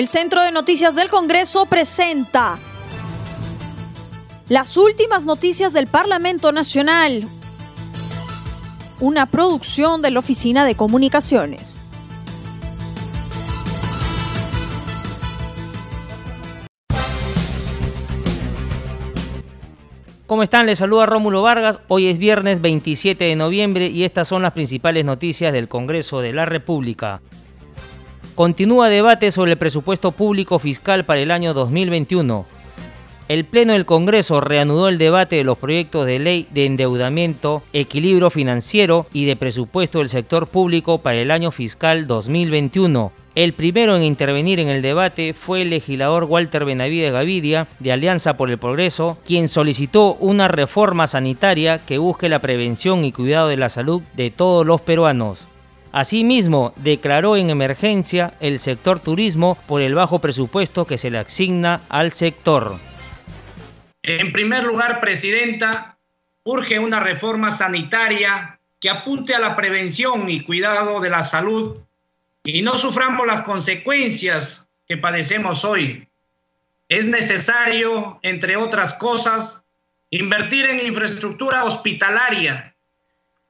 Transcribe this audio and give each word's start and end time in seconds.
El 0.00 0.08
Centro 0.08 0.42
de 0.42 0.50
Noticias 0.50 0.94
del 0.94 1.10
Congreso 1.10 1.66
presenta 1.66 2.58
las 4.48 4.78
últimas 4.78 5.26
noticias 5.26 5.74
del 5.74 5.88
Parlamento 5.88 6.52
Nacional, 6.52 7.28
una 8.98 9.26
producción 9.26 10.00
de 10.00 10.10
la 10.10 10.20
Oficina 10.20 10.64
de 10.64 10.74
Comunicaciones. 10.74 11.82
¿Cómo 20.26 20.42
están? 20.42 20.64
Les 20.64 20.78
saluda 20.78 21.04
Rómulo 21.04 21.42
Vargas. 21.42 21.82
Hoy 21.88 22.06
es 22.06 22.16
viernes 22.16 22.62
27 22.62 23.22
de 23.22 23.36
noviembre 23.36 23.88
y 23.88 24.04
estas 24.04 24.28
son 24.28 24.40
las 24.40 24.54
principales 24.54 25.04
noticias 25.04 25.52
del 25.52 25.68
Congreso 25.68 26.22
de 26.22 26.32
la 26.32 26.46
República. 26.46 27.20
Continúa 28.34 28.88
debate 28.88 29.32
sobre 29.32 29.52
el 29.52 29.58
presupuesto 29.58 30.12
público 30.12 30.58
fiscal 30.58 31.04
para 31.04 31.20
el 31.20 31.30
año 31.30 31.52
2021. 31.52 32.46
El 33.28 33.44
Pleno 33.44 33.74
del 33.74 33.86
Congreso 33.86 34.40
reanudó 34.40 34.88
el 34.88 34.98
debate 34.98 35.36
de 35.36 35.44
los 35.44 35.58
proyectos 35.58 36.06
de 36.06 36.18
ley 36.18 36.48
de 36.50 36.66
endeudamiento, 36.66 37.62
equilibrio 37.72 38.30
financiero 38.30 39.06
y 39.12 39.26
de 39.26 39.36
presupuesto 39.36 39.98
del 39.98 40.08
sector 40.08 40.46
público 40.48 40.98
para 40.98 41.18
el 41.18 41.30
año 41.30 41.50
fiscal 41.50 42.06
2021. 42.06 43.12
El 43.34 43.52
primero 43.52 43.94
en 43.94 44.02
intervenir 44.02 44.58
en 44.58 44.68
el 44.68 44.82
debate 44.82 45.34
fue 45.34 45.62
el 45.62 45.70
legislador 45.70 46.24
Walter 46.24 46.64
Benavides 46.64 47.12
Gavidia, 47.12 47.68
de 47.78 47.92
Alianza 47.92 48.36
por 48.36 48.50
el 48.50 48.58
Progreso, 48.58 49.18
quien 49.24 49.48
solicitó 49.48 50.14
una 50.14 50.48
reforma 50.48 51.06
sanitaria 51.06 51.78
que 51.78 51.98
busque 51.98 52.28
la 52.28 52.40
prevención 52.40 53.04
y 53.04 53.12
cuidado 53.12 53.48
de 53.48 53.56
la 53.56 53.68
salud 53.68 54.02
de 54.16 54.30
todos 54.30 54.66
los 54.66 54.80
peruanos. 54.80 55.49
Asimismo, 55.92 56.72
declaró 56.76 57.36
en 57.36 57.50
emergencia 57.50 58.34
el 58.40 58.60
sector 58.60 59.00
turismo 59.00 59.58
por 59.66 59.82
el 59.82 59.94
bajo 59.94 60.20
presupuesto 60.20 60.86
que 60.86 60.98
se 60.98 61.10
le 61.10 61.18
asigna 61.18 61.80
al 61.88 62.12
sector. 62.12 62.78
En 64.02 64.32
primer 64.32 64.64
lugar, 64.64 65.00
Presidenta, 65.00 65.98
urge 66.44 66.78
una 66.78 67.00
reforma 67.00 67.50
sanitaria 67.50 68.58
que 68.80 68.88
apunte 68.88 69.34
a 69.34 69.40
la 69.40 69.56
prevención 69.56 70.30
y 70.30 70.42
cuidado 70.42 71.00
de 71.00 71.10
la 71.10 71.22
salud 71.22 71.76
y 72.44 72.62
no 72.62 72.78
suframos 72.78 73.26
las 73.26 73.42
consecuencias 73.42 74.68
que 74.88 74.96
padecemos 74.96 75.64
hoy. 75.64 76.08
Es 76.88 77.06
necesario, 77.06 78.18
entre 78.22 78.56
otras 78.56 78.94
cosas, 78.94 79.64
invertir 80.10 80.66
en 80.66 80.86
infraestructura 80.86 81.64
hospitalaria. 81.64 82.74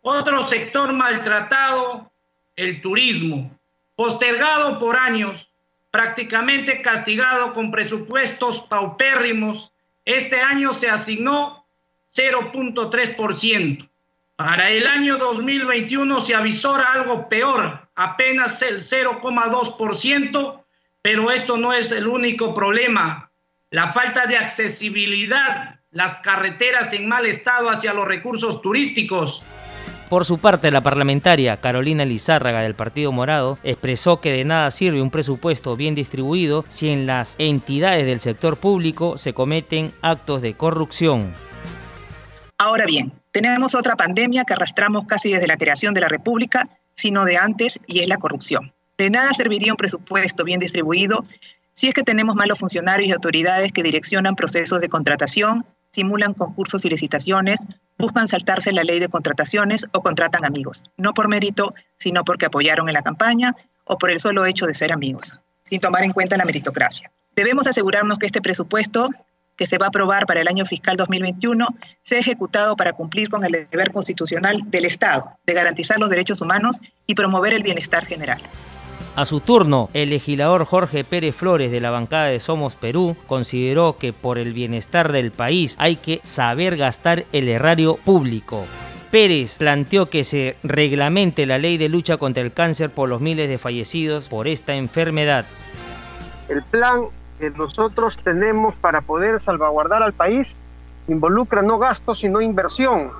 Otro 0.00 0.44
sector 0.44 0.92
maltratado, 0.92 2.10
el 2.58 2.82
turismo, 2.82 3.56
postergado 3.94 4.78
por 4.80 4.96
años, 4.96 5.50
prácticamente 5.90 6.82
castigado 6.82 7.54
con 7.54 7.70
presupuestos 7.70 8.60
paupérrimos. 8.62 9.72
Este 10.04 10.40
año 10.40 10.72
se 10.72 10.90
asignó 10.90 11.64
0.3%. 12.12 13.88
Para 14.34 14.70
el 14.70 14.86
año 14.86 15.18
2021 15.18 16.20
se 16.20 16.34
avisora 16.34 16.92
algo 16.92 17.28
peor, 17.28 17.88
apenas 17.94 18.60
el 18.62 18.82
0,2%, 18.82 20.64
pero 21.02 21.30
esto 21.30 21.56
no 21.56 21.72
es 21.72 21.92
el 21.92 22.06
único 22.06 22.54
problema. 22.54 23.30
La 23.70 23.92
falta 23.92 24.26
de 24.26 24.36
accesibilidad, 24.36 25.80
las 25.90 26.16
carreteras 26.18 26.92
en 26.92 27.08
mal 27.08 27.26
estado 27.26 27.70
hacia 27.70 27.94
los 27.94 28.06
recursos 28.06 28.62
turísticos. 28.62 29.42
Por 30.08 30.24
su 30.24 30.38
parte, 30.38 30.70
la 30.70 30.80
parlamentaria 30.80 31.60
Carolina 31.60 32.06
Lizárraga 32.06 32.62
del 32.62 32.74
Partido 32.74 33.12
Morado 33.12 33.58
expresó 33.62 34.20
que 34.20 34.32
de 34.32 34.44
nada 34.44 34.70
sirve 34.70 35.02
un 35.02 35.10
presupuesto 35.10 35.76
bien 35.76 35.94
distribuido 35.94 36.64
si 36.70 36.88
en 36.88 37.06
las 37.06 37.34
entidades 37.38 38.06
del 38.06 38.20
sector 38.20 38.56
público 38.56 39.18
se 39.18 39.34
cometen 39.34 39.92
actos 40.00 40.40
de 40.40 40.54
corrupción. 40.54 41.34
Ahora 42.56 42.86
bien, 42.86 43.12
tenemos 43.32 43.74
otra 43.74 43.96
pandemia 43.96 44.44
que 44.44 44.54
arrastramos 44.54 45.04
casi 45.04 45.30
desde 45.30 45.46
la 45.46 45.58
creación 45.58 45.92
de 45.92 46.00
la 46.00 46.08
República 46.08 46.64
sino 46.94 47.24
de 47.24 47.36
antes, 47.36 47.78
y 47.86 48.00
es 48.00 48.08
la 48.08 48.16
corrupción. 48.16 48.72
De 48.98 49.08
nada 49.08 49.32
serviría 49.32 49.72
un 49.72 49.76
presupuesto 49.76 50.42
bien 50.42 50.58
distribuido 50.58 51.22
si 51.72 51.86
es 51.86 51.94
que 51.94 52.02
tenemos 52.02 52.34
malos 52.34 52.58
funcionarios 52.58 53.08
y 53.08 53.12
autoridades 53.12 53.70
que 53.70 53.84
direccionan 53.84 54.34
procesos 54.34 54.80
de 54.80 54.88
contratación, 54.88 55.64
simulan 55.98 56.32
concursos 56.32 56.84
y 56.84 56.90
licitaciones, 56.90 57.58
buscan 57.98 58.28
saltarse 58.28 58.70
la 58.70 58.84
ley 58.84 59.00
de 59.00 59.08
contrataciones 59.08 59.84
o 59.90 60.00
contratan 60.00 60.44
amigos, 60.44 60.84
no 60.96 61.12
por 61.12 61.26
mérito, 61.26 61.70
sino 61.96 62.24
porque 62.24 62.46
apoyaron 62.46 62.88
en 62.88 62.94
la 62.94 63.02
campaña 63.02 63.56
o 63.82 63.98
por 63.98 64.12
el 64.12 64.20
solo 64.20 64.46
hecho 64.46 64.66
de 64.66 64.74
ser 64.74 64.92
amigos, 64.92 65.40
sin 65.64 65.80
tomar 65.80 66.04
en 66.04 66.12
cuenta 66.12 66.36
la 66.36 66.44
meritocracia. 66.44 67.10
Debemos 67.34 67.66
asegurarnos 67.66 68.20
que 68.20 68.26
este 68.26 68.40
presupuesto 68.40 69.06
que 69.56 69.66
se 69.66 69.76
va 69.76 69.86
a 69.86 69.88
aprobar 69.88 70.24
para 70.24 70.40
el 70.40 70.46
año 70.46 70.64
fiscal 70.64 70.96
2021 70.96 71.66
sea 72.04 72.20
ejecutado 72.20 72.76
para 72.76 72.92
cumplir 72.92 73.28
con 73.28 73.44
el 73.44 73.66
deber 73.68 73.90
constitucional 73.90 74.62
del 74.66 74.84
Estado 74.84 75.32
de 75.44 75.52
garantizar 75.52 75.98
los 75.98 76.10
derechos 76.10 76.40
humanos 76.40 76.80
y 77.08 77.16
promover 77.16 77.54
el 77.54 77.64
bienestar 77.64 78.06
general. 78.06 78.40
A 79.18 79.24
su 79.24 79.40
turno, 79.40 79.88
el 79.94 80.10
legislador 80.10 80.64
Jorge 80.64 81.02
Pérez 81.02 81.34
Flores 81.34 81.72
de 81.72 81.80
la 81.80 81.90
bancada 81.90 82.26
de 82.26 82.38
Somos 82.38 82.76
Perú 82.76 83.16
consideró 83.26 83.96
que 83.98 84.12
por 84.12 84.38
el 84.38 84.52
bienestar 84.52 85.10
del 85.10 85.32
país 85.32 85.74
hay 85.80 85.96
que 85.96 86.20
saber 86.22 86.76
gastar 86.76 87.24
el 87.32 87.48
erario 87.48 87.96
público. 87.96 88.64
Pérez 89.10 89.58
planteó 89.58 90.08
que 90.08 90.22
se 90.22 90.56
reglamente 90.62 91.46
la 91.46 91.58
ley 91.58 91.78
de 91.78 91.88
lucha 91.88 92.16
contra 92.16 92.44
el 92.44 92.52
cáncer 92.52 92.90
por 92.90 93.08
los 93.08 93.20
miles 93.20 93.48
de 93.48 93.58
fallecidos 93.58 94.28
por 94.28 94.46
esta 94.46 94.76
enfermedad. 94.76 95.46
El 96.48 96.62
plan 96.62 97.06
que 97.40 97.50
nosotros 97.50 98.16
tenemos 98.22 98.76
para 98.76 99.00
poder 99.00 99.40
salvaguardar 99.40 100.04
al 100.04 100.12
país 100.12 100.60
involucra 101.08 101.62
no 101.62 101.80
gasto, 101.80 102.14
sino 102.14 102.40
inversión. 102.40 103.10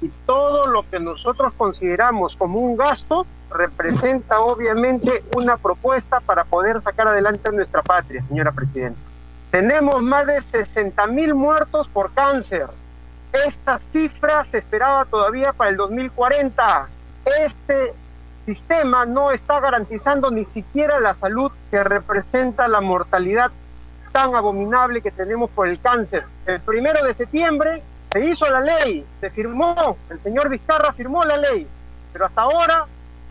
Y 0.00 0.08
todo 0.26 0.66
lo 0.66 0.88
que 0.88 0.98
nosotros 0.98 1.52
consideramos 1.56 2.36
como 2.36 2.58
un 2.58 2.76
gasto 2.76 3.26
representa 3.50 4.40
obviamente 4.40 5.24
una 5.36 5.56
propuesta 5.56 6.20
para 6.20 6.44
poder 6.44 6.80
sacar 6.80 7.08
adelante 7.08 7.52
nuestra 7.52 7.82
patria, 7.82 8.24
señora 8.28 8.52
Presidenta. 8.52 8.98
Tenemos 9.50 10.00
más 10.02 10.26
de 10.26 10.40
60 10.40 11.06
mil 11.08 11.34
muertos 11.34 11.88
por 11.88 12.12
cáncer. 12.12 12.68
Esta 13.46 13.78
cifra 13.78 14.44
se 14.44 14.58
esperaba 14.58 15.04
todavía 15.04 15.52
para 15.52 15.70
el 15.70 15.76
2040. 15.76 16.88
Este 17.40 17.92
sistema 18.46 19.06
no 19.06 19.32
está 19.32 19.60
garantizando 19.60 20.30
ni 20.30 20.44
siquiera 20.44 21.00
la 21.00 21.14
salud 21.14 21.50
que 21.70 21.82
representa 21.82 22.68
la 22.68 22.80
mortalidad 22.80 23.50
tan 24.12 24.34
abominable 24.34 25.02
que 25.02 25.10
tenemos 25.10 25.50
por 25.50 25.68
el 25.68 25.80
cáncer. 25.80 26.24
El 26.46 26.60
primero 26.60 27.04
de 27.04 27.14
septiembre 27.14 27.82
se 28.12 28.28
hizo 28.28 28.50
la 28.50 28.60
ley, 28.60 29.04
se 29.20 29.30
firmó, 29.30 29.96
el 30.10 30.20
señor 30.20 30.48
Vizcarra 30.48 30.92
firmó 30.92 31.24
la 31.24 31.36
ley, 31.36 31.66
pero 32.12 32.26
hasta 32.26 32.42
ahora 32.42 32.86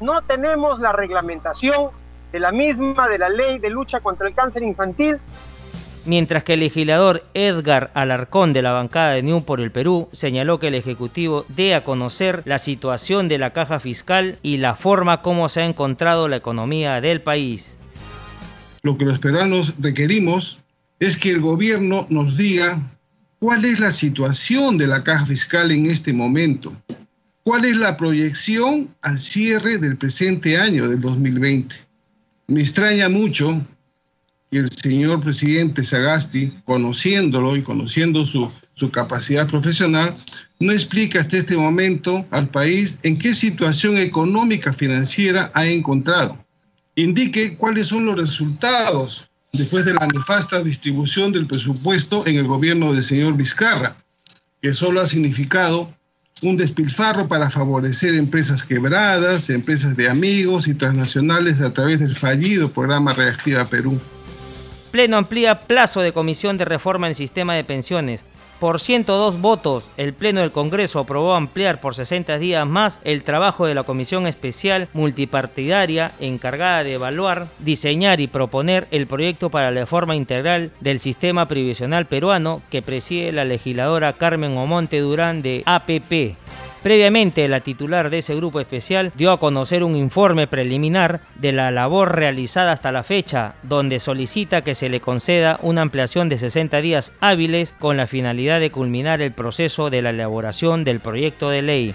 no 0.00 0.22
tenemos 0.22 0.80
la 0.80 0.92
reglamentación 0.92 1.90
de 2.32 2.40
la 2.40 2.52
misma 2.52 3.08
de 3.08 3.18
la 3.18 3.28
ley 3.28 3.58
de 3.58 3.68
lucha 3.68 4.00
contra 4.00 4.26
el 4.26 4.34
cáncer 4.34 4.62
infantil. 4.62 5.18
Mientras 6.04 6.42
que 6.42 6.54
el 6.54 6.60
legislador 6.60 7.24
Edgar 7.34 7.92
Alarcón 7.94 8.52
de 8.52 8.62
la 8.62 8.72
bancada 8.72 9.12
de 9.12 9.22
New 9.22 9.44
por 9.44 9.60
el 9.60 9.70
Perú 9.70 10.08
señaló 10.12 10.58
que 10.58 10.68
el 10.68 10.74
Ejecutivo 10.74 11.44
dé 11.48 11.74
a 11.76 11.84
conocer 11.84 12.42
la 12.44 12.58
situación 12.58 13.28
de 13.28 13.38
la 13.38 13.52
caja 13.52 13.78
fiscal 13.78 14.38
y 14.42 14.56
la 14.56 14.74
forma 14.74 15.22
como 15.22 15.48
se 15.48 15.60
ha 15.60 15.66
encontrado 15.66 16.26
la 16.28 16.36
economía 16.36 17.00
del 17.00 17.20
país. 17.20 17.78
Lo 18.82 18.96
que 18.96 19.04
los 19.04 19.20
peruanos 19.20 19.74
requerimos 19.78 20.60
es 20.98 21.18
que 21.18 21.28
el 21.28 21.40
gobierno 21.40 22.04
nos 22.08 22.36
diga 22.36 22.80
cuál 23.42 23.64
es 23.64 23.80
la 23.80 23.90
situación 23.90 24.78
de 24.78 24.86
la 24.86 25.02
caja 25.02 25.26
fiscal 25.26 25.72
en 25.72 25.86
este 25.86 26.12
momento, 26.12 26.72
cuál 27.42 27.64
es 27.64 27.76
la 27.76 27.96
proyección 27.96 28.88
al 29.02 29.18
cierre 29.18 29.78
del 29.78 29.96
presente 29.96 30.56
año, 30.56 30.86
del 30.86 31.00
2020. 31.00 31.74
Me 32.46 32.60
extraña 32.60 33.08
mucho 33.08 33.66
que 34.48 34.58
el 34.58 34.70
señor 34.70 35.18
presidente 35.18 35.82
Sagasti, 35.82 36.52
conociéndolo 36.64 37.56
y 37.56 37.64
conociendo 37.64 38.24
su, 38.24 38.48
su 38.74 38.92
capacidad 38.92 39.48
profesional, 39.48 40.14
no 40.60 40.70
explica 40.70 41.18
hasta 41.18 41.38
este 41.38 41.56
momento 41.56 42.24
al 42.30 42.48
país 42.48 43.00
en 43.02 43.18
qué 43.18 43.34
situación 43.34 43.98
económica 43.98 44.72
financiera 44.72 45.50
ha 45.54 45.66
encontrado. 45.66 46.38
Indique 46.94 47.56
cuáles 47.56 47.88
son 47.88 48.04
los 48.04 48.16
resultados 48.16 49.28
después 49.52 49.84
de 49.84 49.94
la 49.94 50.06
nefasta 50.06 50.62
distribución 50.62 51.30
del 51.30 51.46
presupuesto 51.46 52.26
en 52.26 52.36
el 52.36 52.46
gobierno 52.46 52.92
del 52.92 53.04
señor 53.04 53.36
Vizcarra, 53.36 53.94
que 54.62 54.72
solo 54.72 55.00
ha 55.00 55.06
significado 55.06 55.92
un 56.40 56.56
despilfarro 56.56 57.28
para 57.28 57.50
favorecer 57.50 58.14
empresas 58.14 58.64
quebradas, 58.64 59.50
empresas 59.50 59.96
de 59.96 60.08
amigos 60.08 60.68
y 60.68 60.74
transnacionales 60.74 61.60
a 61.60 61.72
través 61.72 62.00
del 62.00 62.14
fallido 62.16 62.72
programa 62.72 63.12
Reactiva 63.12 63.68
Perú. 63.68 64.00
Pleno 64.92 65.16
amplía 65.16 65.62
plazo 65.62 66.02
de 66.02 66.12
comisión 66.12 66.58
de 66.58 66.66
reforma 66.66 67.06
en 67.06 67.12
el 67.12 67.16
sistema 67.16 67.54
de 67.54 67.64
pensiones. 67.64 68.26
Por 68.60 68.78
102 68.78 69.40
votos, 69.40 69.90
el 69.96 70.12
Pleno 70.12 70.42
del 70.42 70.52
Congreso 70.52 71.00
aprobó 71.00 71.32
ampliar 71.32 71.80
por 71.80 71.94
60 71.94 72.38
días 72.38 72.66
más 72.66 73.00
el 73.02 73.24
trabajo 73.24 73.66
de 73.66 73.74
la 73.74 73.84
Comisión 73.84 74.26
Especial 74.26 74.88
Multipartidaria 74.92 76.12
encargada 76.20 76.84
de 76.84 76.92
evaluar, 76.92 77.46
diseñar 77.58 78.20
y 78.20 78.26
proponer 78.26 78.86
el 78.90 79.06
proyecto 79.06 79.48
para 79.48 79.70
la 79.70 79.80
reforma 79.80 80.14
integral 80.14 80.70
del 80.80 81.00
sistema 81.00 81.48
previsional 81.48 82.04
peruano 82.04 82.60
que 82.70 82.82
preside 82.82 83.32
la 83.32 83.46
legisladora 83.46 84.12
Carmen 84.12 84.58
Omonte 84.58 85.00
Durán 85.00 85.40
de 85.40 85.62
APP. 85.64 86.36
Previamente, 86.82 87.46
la 87.46 87.60
titular 87.60 88.10
de 88.10 88.18
ese 88.18 88.34
grupo 88.34 88.58
especial 88.58 89.12
dio 89.14 89.30
a 89.30 89.38
conocer 89.38 89.84
un 89.84 89.94
informe 89.94 90.48
preliminar 90.48 91.20
de 91.36 91.52
la 91.52 91.70
labor 91.70 92.16
realizada 92.16 92.72
hasta 92.72 92.90
la 92.90 93.04
fecha, 93.04 93.54
donde 93.62 94.00
solicita 94.00 94.62
que 94.62 94.74
se 94.74 94.88
le 94.88 95.00
conceda 95.00 95.60
una 95.62 95.82
ampliación 95.82 96.28
de 96.28 96.38
60 96.38 96.80
días 96.80 97.12
hábiles 97.20 97.72
con 97.78 97.96
la 97.96 98.08
finalidad 98.08 98.58
de 98.58 98.70
culminar 98.70 99.22
el 99.22 99.30
proceso 99.30 99.90
de 99.90 100.02
la 100.02 100.10
elaboración 100.10 100.82
del 100.82 100.98
proyecto 100.98 101.50
de 101.50 101.62
ley 101.62 101.94